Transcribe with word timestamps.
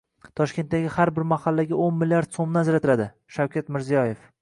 Toshkentdagi 0.39 0.93
har 0.95 1.11
bir 1.19 1.27
mahallagao´nmlrd 1.35 2.35
so‘mdan 2.41 2.67
ajratiladi— 2.75 3.11
Shavkat 3.37 3.75
Mirziyoyev 3.77 4.31